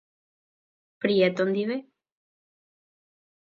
[1.03, 1.77] Prieto ndive.